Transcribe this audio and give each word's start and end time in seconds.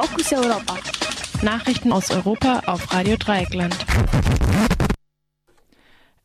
Fokus 0.00 0.32
Europa. 0.32 0.78
Nachrichten 1.42 1.90
aus 1.90 2.12
Europa 2.12 2.60
auf 2.66 2.94
Radio 2.94 3.16
Dreieckland. 3.16 3.76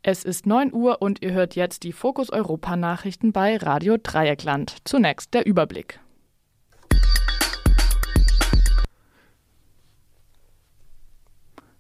Es 0.04 0.24
ist 0.24 0.46
9 0.46 0.72
Uhr 0.72 1.02
und 1.02 1.24
ihr 1.24 1.32
hört 1.32 1.56
jetzt 1.56 1.82
die 1.82 1.92
Fokus 1.92 2.30
Europa 2.30 2.76
Nachrichten 2.76 3.32
bei 3.32 3.58
Radio 3.58 3.98
Dreieckland. 3.98 4.76
Zunächst 4.84 5.34
der 5.34 5.48
Überblick. 5.48 6.00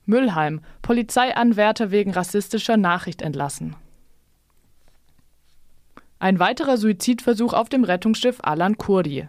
Müllheim. 0.07 0.62
Polizeianwärter 0.82 1.91
wegen 1.91 2.10
rassistischer 2.10 2.78
Nachricht 2.78 3.21
entlassen. 3.21 3.75
Ein 6.18 6.39
weiterer 6.39 6.78
Suizidversuch 6.78 7.54
auf 7.54 7.70
dem 7.70 7.84
Rettungsschiff 7.84 8.39
Alan 8.41 8.80
Kurdi. 8.80 9.28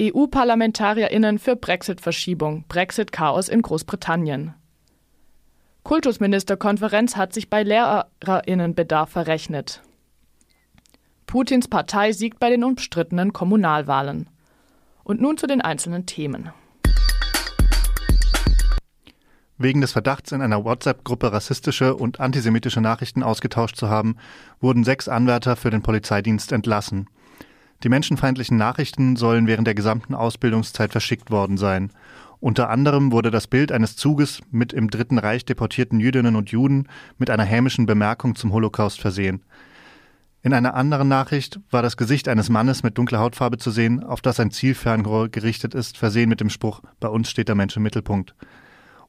EU-ParlamentarierInnen 0.00 1.38
für 1.38 1.56
Brexit-Verschiebung, 1.56 2.64
Brexit-Chaos 2.68 3.48
in 3.48 3.62
Großbritannien. 3.62 4.52
Kultusministerkonferenz 5.84 7.16
hat 7.16 7.32
sich 7.32 7.48
bei 7.48 7.62
LehrerInnenbedarf 7.62 9.08
verrechnet. 9.08 9.80
Putins 11.26 11.68
Partei 11.68 12.12
siegt 12.12 12.38
bei 12.38 12.50
den 12.50 12.62
umstrittenen 12.62 13.32
Kommunalwahlen. 13.32 14.28
Und 15.02 15.22
nun 15.22 15.38
zu 15.38 15.46
den 15.46 15.62
einzelnen 15.62 16.04
Themen. 16.04 16.50
Wegen 19.56 19.80
des 19.80 19.92
Verdachts, 19.92 20.32
in 20.32 20.42
einer 20.42 20.62
WhatsApp-Gruppe 20.62 21.32
rassistische 21.32 21.96
und 21.96 22.20
antisemitische 22.20 22.82
Nachrichten 22.82 23.22
ausgetauscht 23.22 23.76
zu 23.76 23.88
haben, 23.88 24.18
wurden 24.60 24.84
sechs 24.84 25.08
Anwärter 25.08 25.56
für 25.56 25.70
den 25.70 25.80
Polizeidienst 25.80 26.52
entlassen. 26.52 27.08
Die 27.82 27.88
menschenfeindlichen 27.88 28.56
Nachrichten 28.56 29.16
sollen 29.16 29.46
während 29.46 29.66
der 29.66 29.74
gesamten 29.74 30.14
Ausbildungszeit 30.14 30.92
verschickt 30.92 31.30
worden 31.30 31.56
sein. 31.56 31.90
Unter 32.40 32.70
anderem 32.70 33.12
wurde 33.12 33.30
das 33.30 33.46
Bild 33.46 33.72
eines 33.72 33.96
Zuges 33.96 34.40
mit 34.50 34.72
im 34.72 34.90
Dritten 34.90 35.18
Reich 35.18 35.44
deportierten 35.44 36.00
Jüdinnen 36.00 36.36
und 36.36 36.50
Juden 36.50 36.88
mit 37.18 37.30
einer 37.30 37.44
hämischen 37.44 37.86
Bemerkung 37.86 38.34
zum 38.34 38.52
Holocaust 38.52 39.00
versehen. 39.00 39.42
In 40.42 40.52
einer 40.52 40.74
anderen 40.74 41.08
Nachricht 41.08 41.58
war 41.70 41.82
das 41.82 41.96
Gesicht 41.96 42.28
eines 42.28 42.48
Mannes 42.48 42.82
mit 42.82 42.96
dunkler 42.96 43.18
Hautfarbe 43.18 43.58
zu 43.58 43.70
sehen, 43.70 44.04
auf 44.04 44.20
das 44.20 44.38
ein 44.38 44.52
Zielfernrohr 44.52 45.28
gerichtet 45.28 45.74
ist, 45.74 45.98
versehen 45.98 46.28
mit 46.28 46.40
dem 46.40 46.50
Spruch 46.50 46.82
Bei 47.00 47.08
uns 47.08 47.30
steht 47.30 47.48
der 47.48 47.56
Mensch 47.56 47.76
im 47.76 47.82
Mittelpunkt. 47.82 48.34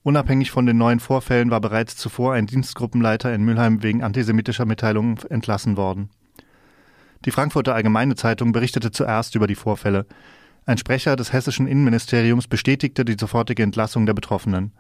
Unabhängig 0.01 0.51
von 0.51 0.65
den 0.65 0.77
neuen 0.77 0.99
Vorfällen 0.99 1.51
war 1.51 1.61
bereits 1.61 1.95
zuvor 1.95 2.33
ein 2.33 2.47
Dienstgruppenleiter 2.47 3.33
in 3.35 3.43
Mülheim 3.43 3.83
wegen 3.83 4.03
antisemitischer 4.03 4.65
Mitteilungen 4.65 5.17
entlassen 5.29 5.77
worden. 5.77 6.09
Die 7.25 7.31
Frankfurter 7.31 7.75
Allgemeine 7.75 8.15
Zeitung 8.15 8.51
berichtete 8.51 8.91
zuerst 8.91 9.35
über 9.35 9.47
die 9.47 9.55
Vorfälle. 9.55 10.05
Ein 10.65 10.77
Sprecher 10.77 11.15
des 11.15 11.33
hessischen 11.33 11.67
Innenministeriums 11.67 12.47
bestätigte 12.47 13.05
die 13.05 13.15
sofortige 13.19 13.63
Entlassung 13.63 14.05
der 14.05 14.13
Betroffenen. 14.13 14.73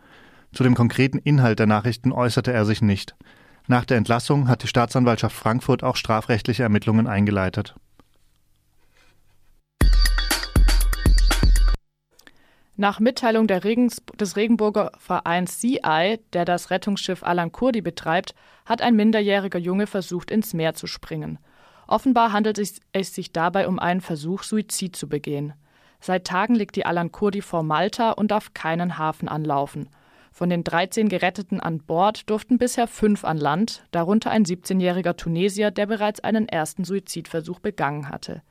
Zu 0.53 0.63
dem 0.63 0.75
konkreten 0.75 1.17
Inhalt 1.17 1.59
der 1.59 1.67
Nachrichten 1.67 2.11
äußerte 2.11 2.51
er 2.51 2.65
sich 2.65 2.81
nicht. 2.81 3.15
Nach 3.67 3.85
der 3.85 3.97
Entlassung 3.97 4.47
hat 4.47 4.63
die 4.63 4.67
Staatsanwaltschaft 4.67 5.35
Frankfurt 5.35 5.83
auch 5.83 5.95
strafrechtliche 5.95 6.63
Ermittlungen 6.63 7.07
eingeleitet. 7.07 7.75
Nach 12.79 12.99
Mitteilung 12.99 13.49
Regens 13.49 14.03
des 14.19 14.35
Regenburger 14.35 14.91
Vereins 14.99 15.59
CI, 15.59 16.19
der 16.33 16.45
das 16.45 16.69
Rettungsschiff 16.69 17.23
Alan 17.23 17.51
Kurdi 17.51 17.81
betreibt, 17.81 18.35
hat 18.65 18.83
ein 18.83 18.95
minderjähriger 18.95 19.57
Junge 19.57 19.87
versucht, 19.87 20.29
ins 20.29 20.53
Meer 20.53 20.75
zu 20.75 20.85
springen. 20.85 21.39
Offenbar 21.87 22.33
handelt 22.33 22.59
es 22.59 23.15
sich 23.15 23.31
dabei 23.31 23.67
um 23.67 23.79
einen 23.79 24.01
Versuch, 24.01 24.43
Suizid 24.43 24.95
zu 24.95 25.07
begehen. 25.07 25.53
Seit 25.99 26.27
Tagen 26.27 26.53
liegt 26.53 26.75
die 26.75 26.85
Alan 26.85 27.11
Kurdi 27.11 27.41
vor 27.41 27.63
Malta 27.63 28.11
und 28.11 28.29
darf 28.29 28.53
keinen 28.53 28.97
Hafen 28.97 29.27
anlaufen. 29.27 29.89
Von 30.31 30.49
den 30.49 30.63
13 30.63 31.09
Geretteten 31.09 31.59
an 31.59 31.79
Bord 31.79 32.29
durften 32.29 32.59
bisher 32.59 32.87
fünf 32.87 33.25
an 33.25 33.37
Land, 33.37 33.83
darunter 33.89 34.29
ein 34.29 34.45
17-jähriger 34.45 35.15
Tunesier, 35.15 35.71
der 35.71 35.87
bereits 35.87 36.19
einen 36.19 36.47
ersten 36.47 36.83
Suizidversuch 36.83 37.59
begangen 37.59 38.09
hatte. 38.09 38.43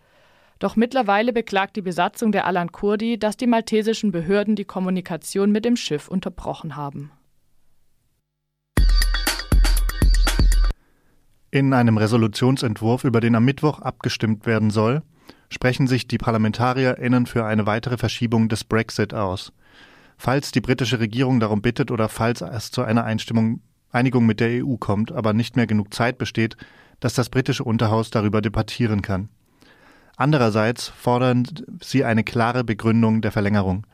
Doch 0.58 0.74
mittlerweile 0.74 1.32
beklagt 1.32 1.76
die 1.76 1.82
Besatzung 1.82 2.32
der 2.32 2.46
Alan 2.46 2.72
Kurdi, 2.72 3.18
dass 3.18 3.36
die 3.36 3.46
maltesischen 3.46 4.10
Behörden 4.10 4.56
die 4.56 4.64
Kommunikation 4.64 5.52
mit 5.52 5.64
dem 5.64 5.76
Schiff 5.76 6.08
unterbrochen 6.08 6.74
haben. 6.74 7.12
In 11.56 11.72
einem 11.72 11.96
Resolutionsentwurf, 11.96 13.04
über 13.04 13.20
den 13.20 13.34
am 13.34 13.46
Mittwoch 13.46 13.80
abgestimmt 13.80 14.44
werden 14.44 14.68
soll, 14.68 15.00
sprechen 15.48 15.86
sich 15.86 16.06
die 16.06 16.18
ParlamentarierInnen 16.18 17.24
für 17.24 17.46
eine 17.46 17.64
weitere 17.64 17.96
Verschiebung 17.96 18.50
des 18.50 18.62
Brexit 18.62 19.14
aus. 19.14 19.54
Falls 20.18 20.52
die 20.52 20.60
britische 20.60 21.00
Regierung 21.00 21.40
darum 21.40 21.62
bittet 21.62 21.90
oder 21.90 22.10
falls 22.10 22.42
es 22.42 22.70
zu 22.72 22.82
einer 22.82 23.04
Einstimmung, 23.04 23.60
Einigung 23.90 24.26
mit 24.26 24.38
der 24.38 24.62
EU 24.66 24.76
kommt, 24.76 25.12
aber 25.12 25.32
nicht 25.32 25.56
mehr 25.56 25.66
genug 25.66 25.94
Zeit 25.94 26.18
besteht, 26.18 26.58
dass 27.00 27.14
das 27.14 27.30
britische 27.30 27.64
Unterhaus 27.64 28.10
darüber 28.10 28.42
debattieren 28.42 29.00
kann. 29.00 29.30
Andererseits 30.18 30.88
fordern 30.88 31.44
sie 31.80 32.04
eine 32.04 32.22
klare 32.22 32.64
Begründung 32.64 33.22
der 33.22 33.32
Verlängerung. 33.32 33.86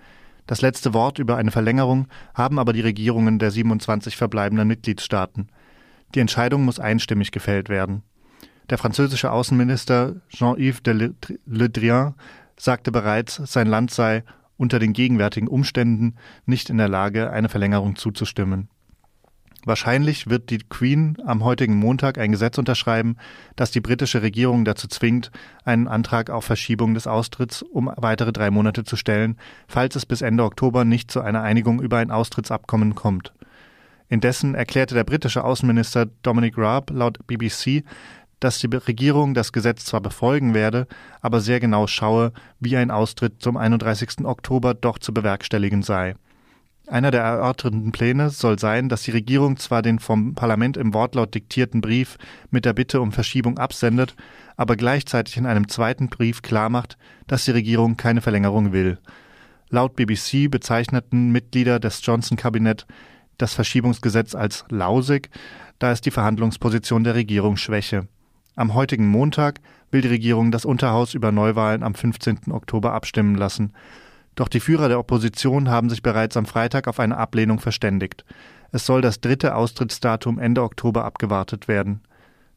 Das 0.49 0.63
letzte 0.63 0.95
Wort 0.95 1.21
über 1.21 1.37
eine 1.37 1.53
Verlängerung 1.53 2.09
haben 2.35 2.59
aber 2.59 2.73
die 2.73 2.81
Regierungen 2.81 3.39
der 3.39 3.53
27 3.53 4.17
verbleibenden 4.17 4.67
Mitgliedstaaten– 4.67 5.47
die 6.15 6.21
Entscheidung 6.21 6.65
muss 6.65 6.79
einstimmig 6.79 7.33
gefällt 7.33 7.69
werden. 7.69 8.03
Der 8.71 8.79
französische 8.79 9.31
Außenminister 9.31 10.17
Jean-Yves 10.29 10.83
Le 10.85 11.71
Drian 11.71 12.15
sagte 12.57 12.93
bereits, 12.93 13.37
sein 13.37 13.67
Land 13.67 13.91
sei 13.91 14.25
unter 14.57 14.79
den 14.79 14.93
gegenwärtigen 14.93 15.49
Umständen 15.49 16.15
nicht 16.47 16.71
in 16.71 16.79
der 16.79 16.89
Lage, 16.89 17.31
eine 17.31 17.49
Verlängerung 17.49 17.97
zuzustimmen. 17.97 18.69
Wahrscheinlich 19.65 20.29
wird 20.29 20.51
die 20.51 20.59
Queen 20.59 21.17
am 21.25 21.45
heutigen 21.45 21.77
Montag 21.77 22.19
ein 22.19 22.33
Gesetz 22.33 22.59
unterschreiben, 22.59 23.17
das 23.55 23.71
die 23.71 23.81
britische 23.81 24.21
Regierung 24.23 24.65
dazu 24.65 24.89
zwingt, 24.89 25.31
einen 25.65 25.87
Antrag 25.87 26.31
auf 26.31 26.45
Verschiebung 26.45 26.95
des 26.95 27.07
Austritts 27.07 27.63
um 27.63 27.93
weitere 27.97 28.33
drei 28.33 28.51
Monate 28.51 28.83
zu 28.83 28.97
stellen, 28.97 29.37
falls 29.69 29.95
es 29.95 30.05
bis 30.05 30.21
Ende 30.21 30.43
Oktober 30.43 30.85
nicht 30.85 31.13
zu 31.13 31.21
einer 31.21 31.43
Einigung 31.43 31.81
über 31.81 31.99
ein 31.99 32.11
Austrittsabkommen 32.11 32.97
kommt. 32.97 33.33
Indessen 34.13 34.55
erklärte 34.55 34.95
der 34.95 35.05
britische 35.05 35.43
Außenminister 35.43 36.05
Dominic 36.05 36.59
Raab 36.59 36.91
laut 36.91 37.27
BBC, 37.27 37.83
dass 38.41 38.59
die 38.59 38.67
Regierung 38.67 39.33
das 39.33 39.53
Gesetz 39.53 39.87
zwar 39.87 40.03
befolgen 40.03 40.53
werde, 40.53 40.87
aber 41.23 41.41
sehr 41.41 41.61
genau 41.61 41.87
schaue, 41.87 42.35
wie 42.61 42.77
ein 42.77 42.91
Austritt 42.91 43.41
zum 43.41 43.57
31. 43.57 44.27
Oktober 44.27 44.75
doch 44.75 44.99
zu 44.99 45.15
bewerkstelligen 45.15 45.83
sei. 45.83 46.15
Einer 46.89 47.11
der 47.11 47.23
erörterten 47.23 47.91
Pläne 47.91 48.29
soll 48.29 48.59
sein, 48.59 48.91
dass 48.91 49.01
die 49.01 49.13
Regierung 49.13 49.57
zwar 49.57 49.81
den 49.81 49.99
vom 49.99 50.35
Parlament 50.35 50.77
im 50.77 50.93
Wortlaut 50.93 51.35
diktierten 51.35 51.81
Brief 51.81 52.19
mit 52.51 52.67
der 52.67 52.75
Bitte 52.75 53.01
um 53.01 53.13
Verschiebung 53.13 53.57
absendet, 53.57 54.15
aber 54.59 54.77
gleichzeitig 54.77 55.39
in 55.39 55.47
einem 55.47 55.69
zweiten 55.69 56.11
Brief 56.11 56.43
klarmacht, 56.43 56.99
dass 57.29 57.47
die 57.47 57.53
Regierung 57.53 57.97
keine 57.97 58.21
Verlängerung 58.21 58.73
will. 58.73 58.99
Laut 59.71 59.97
BBC 59.97 60.51
bezeichneten 60.51 61.33
Mitglieder 61.33 61.81
des 61.81 62.05
Johnson-Kabinett 62.05 62.85
das 63.39 63.55
Verschiebungsgesetz 63.55 64.35
als 64.35 64.65
lausig, 64.69 65.31
da 65.79 65.91
es 65.91 66.01
die 66.01 66.11
Verhandlungsposition 66.11 67.05
der 67.05 67.15
Regierung 67.15 67.57
schwäche. 67.57 68.07
Am 68.55 68.75
heutigen 68.75 69.09
Montag 69.09 69.61
will 69.91 70.03
die 70.03 70.09
Regierung 70.09 70.51
das 70.51 70.65
Unterhaus 70.65 71.15
über 71.15 71.33
Neuwahlen 71.33 71.83
am 71.83 71.95
15. 71.95 72.53
Oktober 72.53 72.93
abstimmen 72.93 73.35
lassen. 73.35 73.73
Doch 74.35 74.49
die 74.49 74.61
Führer 74.61 74.89
der 74.89 74.99
Opposition 74.99 75.69
haben 75.69 75.91
sich 75.91 76.03
bereits 76.03 76.37
am 76.37 76.47
Freitag 76.47 76.89
auf 76.89 77.01
eine 77.01 77.17
Ablehnung 77.17 77.61
verständigt. 77.61 78.25
Es 78.71 78.87
soll 78.87 79.03
das 79.03 79.21
dritte 79.21 79.55
Austrittsdatum 79.55 80.39
Ende 80.39 80.63
Oktober 80.63 81.05
abgewartet 81.05 81.69
werden. 81.69 82.03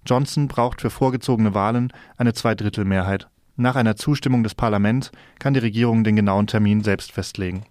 Johnson 0.05 0.47
braucht 0.47 0.81
für 0.81 0.89
vorgezogene 0.89 1.53
Wahlen 1.53 1.91
eine 2.17 2.33
Zweidrittelmehrheit. 2.33 3.27
Nach 3.57 3.75
einer 3.75 3.95
Zustimmung 3.95 4.43
des 4.43 4.55
Parlaments 4.55 5.11
kann 5.39 5.53
die 5.53 5.61
Regierung 5.61 6.03
den 6.03 6.15
genauen 6.15 6.47
Termin 6.47 6.83
selbst 6.83 7.11
festlegen. 7.11 7.65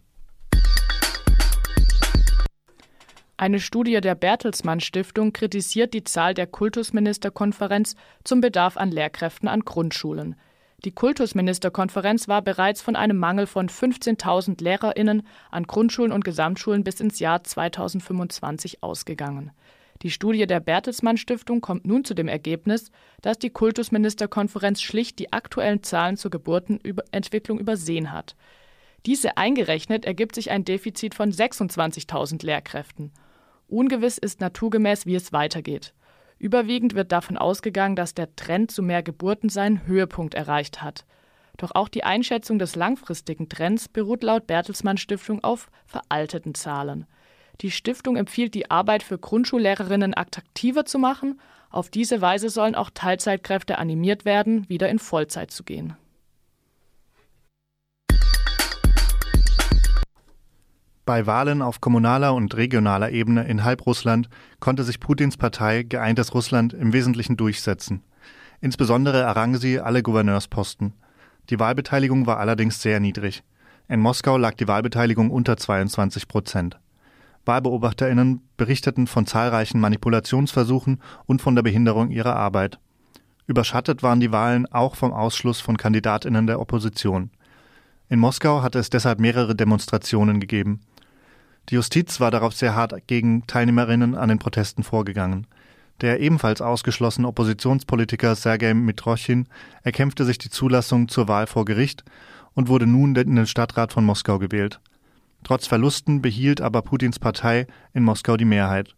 Eine 3.44 3.61
Studie 3.61 4.00
der 4.00 4.14
Bertelsmann 4.14 4.81
Stiftung 4.81 5.35
kritisiert 5.35 5.93
die 5.93 6.02
Zahl 6.02 6.32
der 6.32 6.46
Kultusministerkonferenz 6.46 7.94
zum 8.25 8.41
Bedarf 8.41 8.79
an 8.79 8.91
Lehrkräften 8.91 9.50
an 9.50 9.67
Grundschulen. 9.67 10.37
Die 10.87 10.93
Kultusministerkonferenz 10.93 12.26
war 12.26 12.41
bereits 12.41 12.81
von 12.81 12.96
einem 12.96 13.19
Mangel 13.19 13.46
von 13.46 13.69
15.000 13.69 14.64
Lehrerinnen 14.64 15.26
an 15.50 15.64
Grundschulen 15.64 16.11
und 16.11 16.25
Gesamtschulen 16.25 16.85
bis 16.85 17.00
ins 17.00 17.19
Jahr 17.19 17.44
2025 17.44 18.82
ausgegangen. 18.82 19.50
Die 20.00 20.11
Studie 20.11 20.46
der 20.46 20.61
Bertelsmann 20.61 21.19
Stiftung 21.19 21.61
kommt 21.61 21.85
nun 21.87 22.02
zu 22.06 22.14
dem 22.14 22.29
Ergebnis, 22.29 22.93
dass 23.20 23.38
die 23.38 23.50
Kultusministerkonferenz 23.50 24.81
schlicht 24.81 25.19
die 25.19 25.35
aktuellen 25.35 25.82
Zahlen 25.82 26.17
zur 26.17 26.31
Geburtenentwicklung 26.31 27.58
übersehen 27.58 28.11
hat. 28.11 28.37
Diese 29.05 29.37
eingerechnet 29.37 30.06
ergibt 30.06 30.35
sich 30.35 30.50
ein 30.50 30.64
Defizit 30.64 31.14
von 31.14 31.31
26.000 31.31 32.43
Lehrkräften. 32.43 33.12
Ungewiss 33.74 34.18
ist 34.18 34.40
naturgemäß, 34.40 35.04
wie 35.04 35.16
es 35.16 35.32
weitergeht. 35.32 35.94
Überwiegend 36.38 36.94
wird 36.94 37.10
davon 37.10 37.36
ausgegangen, 37.36 37.96
dass 37.96 38.14
der 38.14 38.36
Trend 38.36 38.70
zu 38.70 38.84
mehr 38.84 39.02
Geburten 39.02 39.48
seinen 39.48 39.84
Höhepunkt 39.84 40.34
erreicht 40.34 40.80
hat. 40.80 41.04
Doch 41.56 41.74
auch 41.74 41.88
die 41.88 42.04
Einschätzung 42.04 42.60
des 42.60 42.76
langfristigen 42.76 43.48
Trends 43.48 43.88
beruht 43.88 44.22
laut 44.22 44.46
Bertelsmann 44.46 44.96
Stiftung 44.96 45.42
auf 45.42 45.72
veralteten 45.86 46.54
Zahlen. 46.54 47.06
Die 47.62 47.72
Stiftung 47.72 48.14
empfiehlt, 48.14 48.54
die 48.54 48.70
Arbeit 48.70 49.02
für 49.02 49.18
Grundschullehrerinnen 49.18 50.16
attraktiver 50.16 50.84
zu 50.84 51.00
machen. 51.00 51.40
Auf 51.68 51.90
diese 51.90 52.20
Weise 52.20 52.50
sollen 52.50 52.76
auch 52.76 52.90
Teilzeitkräfte 52.90 53.78
animiert 53.78 54.24
werden, 54.24 54.68
wieder 54.68 54.88
in 54.88 55.00
Vollzeit 55.00 55.50
zu 55.50 55.64
gehen. 55.64 55.96
Bei 61.06 61.26
Wahlen 61.26 61.60
auf 61.60 61.82
kommunaler 61.82 62.34
und 62.34 62.56
regionaler 62.56 63.10
Ebene 63.10 63.44
in 63.44 63.62
Halbrussland 63.62 64.30
konnte 64.58 64.84
sich 64.84 65.00
Putins 65.00 65.36
Partei 65.36 65.82
Geeintes 65.82 66.32
Russland 66.32 66.72
im 66.72 66.94
Wesentlichen 66.94 67.36
durchsetzen. 67.36 68.02
Insbesondere 68.62 69.20
errang 69.20 69.56
sie 69.56 69.80
alle 69.80 70.02
Gouverneursposten. 70.02 70.94
Die 71.50 71.60
Wahlbeteiligung 71.60 72.26
war 72.26 72.38
allerdings 72.38 72.80
sehr 72.80 73.00
niedrig. 73.00 73.42
In 73.86 74.00
Moskau 74.00 74.38
lag 74.38 74.54
die 74.54 74.66
Wahlbeteiligung 74.66 75.28
unter 75.28 75.58
22 75.58 76.26
Prozent. 76.26 76.78
WahlbeobachterInnen 77.44 78.40
berichteten 78.56 79.06
von 79.06 79.26
zahlreichen 79.26 79.80
Manipulationsversuchen 79.80 81.02
und 81.26 81.42
von 81.42 81.54
der 81.54 81.62
Behinderung 81.62 82.12
ihrer 82.12 82.34
Arbeit. 82.34 82.78
Überschattet 83.46 84.02
waren 84.02 84.20
die 84.20 84.32
Wahlen 84.32 84.64
auch 84.72 84.96
vom 84.96 85.12
Ausschluss 85.12 85.60
von 85.60 85.76
KandidatInnen 85.76 86.46
der 86.46 86.60
Opposition. 86.60 87.30
In 88.08 88.18
Moskau 88.18 88.62
hatte 88.62 88.78
es 88.78 88.88
deshalb 88.88 89.20
mehrere 89.20 89.54
Demonstrationen 89.54 90.40
gegeben. 90.40 90.80
Die 91.70 91.76
Justiz 91.76 92.20
war 92.20 92.31
darauf 92.31 92.55
sehr 92.55 92.75
hart 92.75 93.06
gegen 93.06 93.46
Teilnehmerinnen 93.46 94.14
an 94.14 94.28
den 94.28 94.38
Protesten 94.38 94.82
vorgegangen. 94.82 95.46
Der 96.00 96.20
ebenfalls 96.20 96.61
ausgeschlossene 96.61 97.28
Oppositionspolitiker 97.28 98.34
Sergei 98.34 98.75
Mitrochin 98.75 99.46
erkämpfte 99.82 100.25
sich 100.25 100.38
die 100.38 100.50
Zulassung 100.50 101.08
zur 101.08 101.28
Wahl 101.28 101.46
vor 101.46 101.64
Gericht 101.64 102.05
und 102.55 102.69
wurde 102.69 102.87
nun 102.87 103.14
in 103.14 103.37
den 103.37 103.46
Stadtrat 103.46 103.93
von 103.93 104.05
Moskau 104.05 104.38
gewählt. 104.38 104.81
Trotz 105.44 105.66
Verlusten 105.66 106.20
behielt 106.20 106.61
aber 106.61 106.82
Putins 106.82 107.19
Partei 107.19 107.67
in 107.93 108.02
Moskau 108.02 108.37
die 108.37 108.44
Mehrheit. 108.44 108.94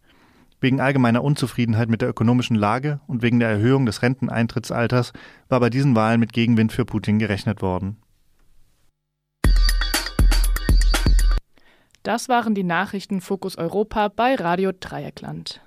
Wegen 0.60 0.80
allgemeiner 0.80 1.22
Unzufriedenheit 1.22 1.90
mit 1.90 2.00
der 2.00 2.08
ökonomischen 2.08 2.56
Lage 2.56 3.00
und 3.06 3.20
wegen 3.20 3.40
der 3.40 3.50
Erhöhung 3.50 3.84
des 3.84 4.00
Renteneintrittsalters 4.00 5.12
war 5.48 5.60
bei 5.60 5.68
diesen 5.68 5.94
Wahlen 5.94 6.18
mit 6.18 6.32
Gegenwind 6.32 6.72
für 6.72 6.86
Putin 6.86 7.18
gerechnet 7.18 7.60
worden. 7.60 7.98
Das 12.06 12.28
waren 12.28 12.54
die 12.54 12.62
Nachrichten 12.62 13.20
Fokus 13.20 13.58
Europa 13.58 14.06
bei 14.06 14.36
Radio 14.36 14.70
Dreieckland. 14.70 15.60